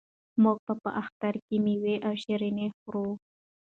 موږ 0.43 0.57
په 0.83 0.89
اختر 1.01 1.33
کې 1.45 1.55
مېوې 1.65 1.95
او 2.07 2.13
شیریني 2.23 2.67
خورو. 2.77 3.07